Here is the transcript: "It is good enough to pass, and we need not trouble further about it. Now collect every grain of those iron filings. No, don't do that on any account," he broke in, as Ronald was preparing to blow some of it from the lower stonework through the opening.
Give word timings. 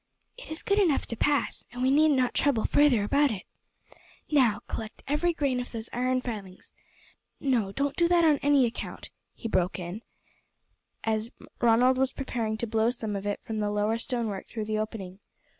"It 0.35 0.49
is 0.49 0.63
good 0.63 0.79
enough 0.79 1.05
to 1.05 1.15
pass, 1.15 1.63
and 1.71 1.83
we 1.83 1.91
need 1.91 2.07
not 2.09 2.33
trouble 2.33 2.65
further 2.65 3.03
about 3.03 3.29
it. 3.29 3.43
Now 4.31 4.61
collect 4.67 5.03
every 5.07 5.31
grain 5.31 5.59
of 5.59 5.71
those 5.71 5.91
iron 5.93 6.21
filings. 6.21 6.73
No, 7.39 7.71
don't 7.71 7.95
do 7.95 8.07
that 8.07 8.25
on 8.25 8.39
any 8.39 8.65
account," 8.65 9.11
he 9.35 9.47
broke 9.47 9.77
in, 9.77 10.01
as 11.03 11.29
Ronald 11.59 11.99
was 11.99 12.13
preparing 12.13 12.57
to 12.57 12.65
blow 12.65 12.89
some 12.89 13.15
of 13.15 13.27
it 13.27 13.41
from 13.43 13.59
the 13.59 13.69
lower 13.69 13.99
stonework 13.99 14.47
through 14.47 14.65
the 14.65 14.79
opening. 14.79 15.19